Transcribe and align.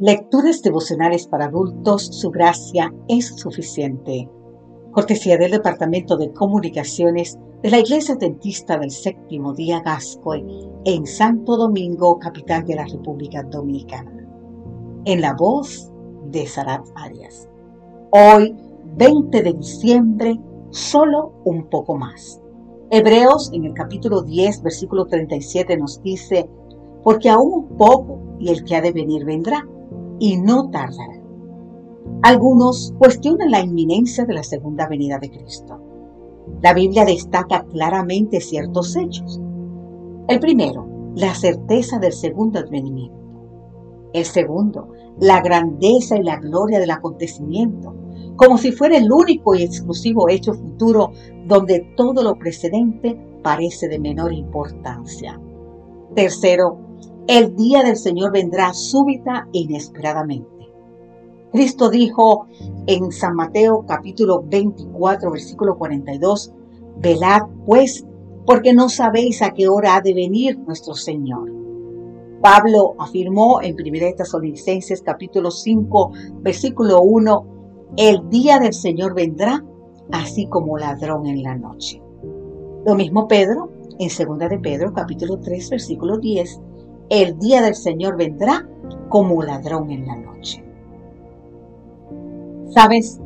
Lecturas 0.00 0.60
devocionales 0.60 1.28
para 1.28 1.44
adultos, 1.44 2.06
su 2.06 2.32
gracia 2.32 2.92
es 3.06 3.28
suficiente. 3.28 4.28
Cortesía 4.90 5.38
del 5.38 5.52
Departamento 5.52 6.16
de 6.16 6.32
Comunicaciones 6.32 7.38
de 7.62 7.70
la 7.70 7.78
Iglesia 7.78 8.16
Dentista 8.16 8.76
del 8.76 8.90
Séptimo 8.90 9.54
Día 9.54 9.82
Gascoy 9.82 10.44
en 10.84 11.06
Santo 11.06 11.56
Domingo, 11.56 12.18
capital 12.18 12.66
de 12.66 12.74
la 12.74 12.86
República 12.86 13.44
Dominicana. 13.44 14.26
En 15.04 15.20
la 15.20 15.32
voz 15.32 15.92
de 16.24 16.44
Sarat 16.44 16.84
Arias. 16.96 17.48
Hoy, 18.10 18.52
20 18.96 19.42
de 19.44 19.52
diciembre, 19.52 20.40
solo 20.70 21.34
un 21.44 21.70
poco 21.70 21.94
más. 21.94 22.42
Hebreos 22.90 23.48
en 23.52 23.64
el 23.64 23.74
capítulo 23.74 24.22
10, 24.22 24.60
versículo 24.62 25.06
37 25.06 25.76
nos 25.76 26.02
dice, 26.02 26.50
porque 27.04 27.30
aún 27.30 27.68
un 27.70 27.76
poco 27.76 28.18
y 28.40 28.48
el 28.48 28.64
que 28.64 28.74
ha 28.74 28.80
de 28.80 28.90
venir 28.90 29.24
vendrá 29.24 29.64
y 30.18 30.36
no 30.36 30.70
tardará. 30.70 31.20
Algunos 32.22 32.94
cuestionan 32.98 33.50
la 33.50 33.60
inminencia 33.60 34.24
de 34.24 34.34
la 34.34 34.42
segunda 34.42 34.86
venida 34.88 35.18
de 35.18 35.30
Cristo. 35.30 35.80
La 36.62 36.74
Biblia 36.74 37.04
destaca 37.04 37.64
claramente 37.64 38.40
ciertos 38.40 38.96
hechos. 38.96 39.40
El 40.28 40.40
primero, 40.40 40.86
la 41.14 41.34
certeza 41.34 41.98
del 41.98 42.12
segundo 42.12 42.58
advenimiento. 42.58 43.14
El 44.12 44.24
segundo, 44.24 44.88
la 45.18 45.40
grandeza 45.40 46.16
y 46.16 46.22
la 46.22 46.38
gloria 46.38 46.78
del 46.78 46.90
acontecimiento, 46.90 47.94
como 48.36 48.58
si 48.58 48.72
fuera 48.72 48.96
el 48.96 49.10
único 49.10 49.54
y 49.54 49.62
exclusivo 49.62 50.28
hecho 50.28 50.54
futuro 50.54 51.12
donde 51.46 51.92
todo 51.96 52.22
lo 52.22 52.36
precedente 52.36 53.18
parece 53.42 53.88
de 53.88 53.98
menor 53.98 54.32
importancia. 54.32 55.40
Tercero, 56.14 56.78
el 57.26 57.56
día 57.56 57.82
del 57.82 57.96
Señor 57.96 58.32
vendrá 58.32 58.74
súbita 58.74 59.48
e 59.52 59.60
inesperadamente. 59.60 60.48
Cristo 61.52 61.88
dijo 61.88 62.46
en 62.86 63.12
San 63.12 63.36
Mateo 63.36 63.84
capítulo 63.86 64.42
24 64.46 65.30
versículo 65.30 65.78
42, 65.78 66.52
Velad 66.98 67.42
pues, 67.64 68.04
porque 68.44 68.74
no 68.74 68.88
sabéis 68.88 69.40
a 69.40 69.52
qué 69.52 69.68
hora 69.68 69.96
ha 69.96 70.00
de 70.00 70.14
venir 70.14 70.58
nuestro 70.66 70.94
Señor. 70.94 71.50
Pablo 72.42 72.94
afirmó 72.98 73.62
en 73.62 73.74
1 73.74 74.16
Tesalonicenses 74.16 75.00
capítulo 75.00 75.50
5 75.50 76.12
versículo 76.42 77.00
1, 77.00 77.46
el 77.96 78.28
día 78.28 78.58
del 78.58 78.74
Señor 78.74 79.14
vendrá 79.14 79.64
así 80.12 80.46
como 80.46 80.76
ladrón 80.76 81.26
en 81.26 81.42
la 81.42 81.56
noche. 81.56 82.02
Lo 82.84 82.94
mismo 82.94 83.28
Pedro 83.28 83.70
en 83.98 84.08
2 84.08 84.38
de 84.50 84.58
Pedro 84.58 84.92
capítulo 84.92 85.38
3 85.38 85.70
versículo 85.70 86.18
10 86.18 86.60
el 87.08 87.38
día 87.38 87.62
del 87.62 87.74
Señor 87.74 88.16
vendrá 88.16 88.68
como 89.08 89.42
ladrón 89.42 89.90
en 89.90 90.06
la 90.06 90.16
noche. 90.16 90.64
¿Sabes? 92.70 93.20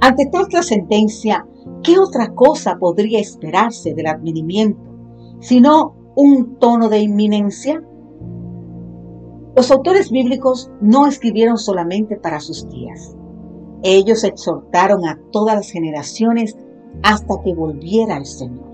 Ante 0.00 0.26
tal 0.26 0.48
trascendencia, 0.48 1.46
¿qué 1.82 1.98
otra 1.98 2.34
cosa 2.34 2.76
podría 2.78 3.20
esperarse 3.20 3.94
del 3.94 4.06
advenimiento 4.06 4.92
sino 5.42 5.94
un 6.14 6.58
tono 6.58 6.88
de 6.88 7.00
inminencia? 7.00 7.82
Los 9.54 9.70
autores 9.70 10.10
bíblicos 10.10 10.70
no 10.80 11.06
escribieron 11.06 11.58
solamente 11.58 12.16
para 12.16 12.40
sus 12.40 12.68
días. 12.68 13.14
Ellos 13.82 14.24
exhortaron 14.24 15.04
a 15.04 15.18
todas 15.30 15.56
las 15.56 15.70
generaciones 15.70 16.56
hasta 17.02 17.42
que 17.44 17.54
volviera 17.54 18.16
el 18.16 18.24
Señor. 18.24 18.71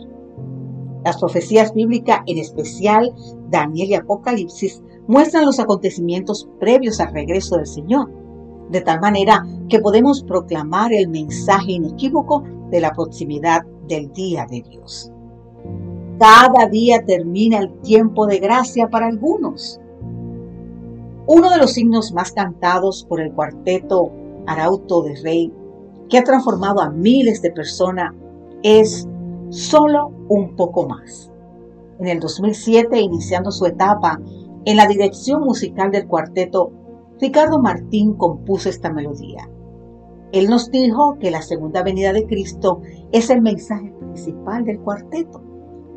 Las 1.04 1.18
profecías 1.18 1.72
bíblicas, 1.74 2.20
en 2.26 2.38
especial 2.38 3.14
Daniel 3.50 3.90
y 3.90 3.94
Apocalipsis, 3.94 4.82
muestran 5.06 5.46
los 5.46 5.58
acontecimientos 5.58 6.48
previos 6.58 7.00
al 7.00 7.12
regreso 7.12 7.56
del 7.56 7.66
Señor, 7.66 8.10
de 8.70 8.80
tal 8.80 9.00
manera 9.00 9.46
que 9.68 9.80
podemos 9.80 10.22
proclamar 10.22 10.92
el 10.92 11.08
mensaje 11.08 11.72
inequívoco 11.72 12.44
de 12.70 12.80
la 12.80 12.92
proximidad 12.92 13.62
del 13.86 14.12
día 14.12 14.46
de 14.50 14.62
Dios. 14.62 15.10
Cada 16.18 16.68
día 16.68 17.04
termina 17.06 17.58
el 17.58 17.72
tiempo 17.80 18.26
de 18.26 18.38
gracia 18.38 18.88
para 18.88 19.06
algunos. 19.06 19.80
Uno 21.26 21.50
de 21.50 21.58
los 21.58 21.72
signos 21.72 22.12
más 22.12 22.32
cantados 22.32 23.06
por 23.08 23.20
el 23.20 23.32
cuarteto 23.32 24.10
Arauto 24.46 25.02
de 25.02 25.14
Rey, 25.22 25.52
que 26.08 26.18
ha 26.18 26.24
transformado 26.24 26.80
a 26.80 26.90
miles 26.90 27.40
de 27.40 27.50
personas, 27.50 28.14
es 28.62 29.06
solo 29.50 30.12
un 30.28 30.56
poco 30.56 30.88
más. 30.88 31.32
En 31.98 32.08
el 32.08 32.20
2007, 32.20 33.00
iniciando 33.00 33.50
su 33.50 33.66
etapa 33.66 34.20
en 34.64 34.76
la 34.76 34.86
dirección 34.86 35.42
musical 35.42 35.90
del 35.90 36.06
cuarteto, 36.06 36.72
Ricardo 37.20 37.58
Martín 37.60 38.14
compuso 38.14 38.68
esta 38.68 38.92
melodía. 38.92 39.48
Él 40.32 40.48
nos 40.48 40.70
dijo 40.70 41.16
que 41.18 41.30
la 41.30 41.42
segunda 41.42 41.82
venida 41.82 42.12
de 42.12 42.26
Cristo 42.26 42.80
es 43.12 43.30
el 43.30 43.40
mensaje 43.40 43.92
principal 43.98 44.64
del 44.64 44.78
cuarteto. 44.80 45.42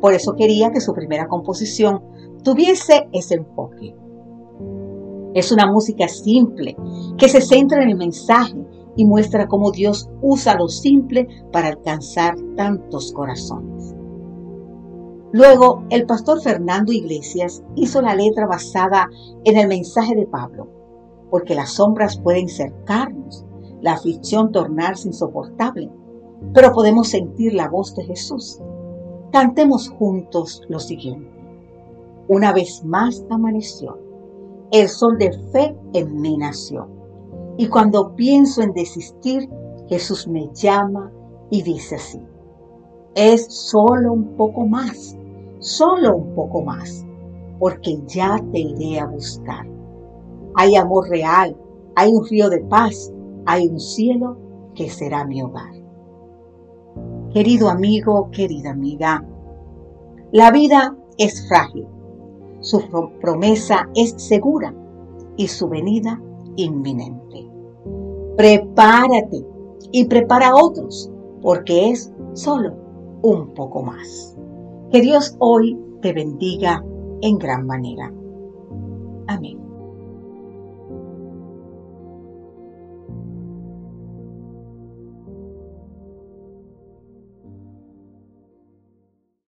Por 0.00 0.14
eso 0.14 0.34
quería 0.34 0.70
que 0.70 0.80
su 0.80 0.94
primera 0.94 1.28
composición 1.28 2.02
tuviese 2.42 3.08
ese 3.12 3.34
enfoque. 3.36 3.94
Es 5.34 5.52
una 5.52 5.70
música 5.70 6.08
simple 6.08 6.76
que 7.16 7.28
se 7.28 7.40
centra 7.40 7.82
en 7.82 7.90
el 7.90 7.96
mensaje 7.96 8.56
y 8.96 9.04
muestra 9.04 9.48
cómo 9.48 9.70
Dios 9.70 10.08
usa 10.20 10.56
lo 10.56 10.68
simple 10.68 11.28
para 11.52 11.68
alcanzar 11.68 12.36
tantos 12.56 13.12
corazones. 13.12 13.94
Luego, 15.32 15.82
el 15.88 16.04
pastor 16.04 16.42
Fernando 16.42 16.92
Iglesias 16.92 17.62
hizo 17.74 18.02
la 18.02 18.14
letra 18.14 18.46
basada 18.46 19.08
en 19.44 19.56
el 19.56 19.66
mensaje 19.66 20.14
de 20.14 20.26
Pablo, 20.26 20.68
porque 21.30 21.54
las 21.54 21.70
sombras 21.70 22.18
pueden 22.18 22.48
cercarnos, 22.48 23.46
la 23.80 23.94
aflicción 23.94 24.52
tornarse 24.52 25.08
insoportable, 25.08 25.90
pero 26.52 26.72
podemos 26.72 27.08
sentir 27.08 27.54
la 27.54 27.68
voz 27.68 27.94
de 27.94 28.04
Jesús. 28.04 28.60
Cantemos 29.32 29.88
juntos 29.88 30.60
lo 30.68 30.78
siguiente. 30.78 31.30
Una 32.28 32.52
vez 32.52 32.84
más 32.84 33.24
amaneció, 33.30 33.98
el 34.70 34.88
sol 34.88 35.16
de 35.18 35.32
fe 35.50 35.74
en 35.94 36.20
mi 36.20 36.36
nación 36.36 37.02
y 37.56 37.66
cuando 37.68 38.14
pienso 38.14 38.62
en 38.62 38.72
desistir, 38.72 39.48
Jesús 39.88 40.26
me 40.26 40.48
llama 40.54 41.12
y 41.50 41.62
dice 41.62 41.96
así, 41.96 42.20
es 43.14 43.46
solo 43.52 44.12
un 44.12 44.36
poco 44.36 44.66
más, 44.66 45.16
solo 45.58 46.16
un 46.16 46.34
poco 46.34 46.62
más, 46.62 47.04
porque 47.58 48.00
ya 48.06 48.38
te 48.52 48.60
iré 48.60 49.00
a 49.00 49.06
buscar. 49.06 49.66
Hay 50.54 50.76
amor 50.76 51.08
real, 51.10 51.56
hay 51.94 52.12
un 52.12 52.26
río 52.26 52.48
de 52.48 52.60
paz, 52.60 53.12
hay 53.44 53.68
un 53.68 53.78
cielo 53.78 54.38
que 54.74 54.88
será 54.88 55.26
mi 55.26 55.42
hogar. 55.42 55.72
Querido 57.32 57.68
amigo, 57.68 58.30
querida 58.30 58.70
amiga, 58.70 59.26
la 60.32 60.50
vida 60.50 60.96
es 61.18 61.46
frágil, 61.48 61.86
su 62.60 62.80
promesa 63.20 63.88
es 63.94 64.14
segura 64.16 64.74
y 65.36 65.48
su 65.48 65.68
venida 65.68 66.20
inminente. 66.56 67.48
Prepárate 68.36 69.44
y 69.90 70.06
prepara 70.06 70.48
a 70.48 70.56
otros, 70.56 71.10
porque 71.40 71.90
es 71.90 72.12
solo 72.34 72.74
un 73.22 73.54
poco 73.54 73.82
más. 73.82 74.36
Que 74.90 75.00
Dios 75.00 75.36
hoy 75.38 75.78
te 76.00 76.12
bendiga 76.12 76.84
en 77.20 77.38
gran 77.38 77.66
manera. 77.66 78.12
Amén. 79.28 79.61